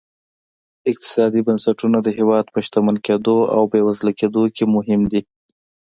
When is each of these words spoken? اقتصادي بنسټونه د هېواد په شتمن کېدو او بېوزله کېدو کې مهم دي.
اقتصادي 0.91 1.39
بنسټونه 1.47 1.97
د 2.01 2.07
هېواد 2.19 2.45
په 2.53 2.59
شتمن 2.65 2.95
کېدو 3.07 3.37
او 3.55 3.61
بېوزله 3.71 4.11
کېدو 4.19 4.43
کې 4.55 4.63
مهم 4.75 5.01
دي. 5.11 5.21